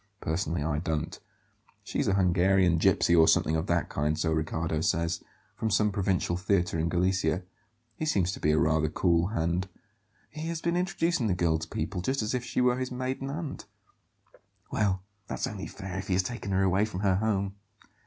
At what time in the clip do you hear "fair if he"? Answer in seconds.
15.67-16.13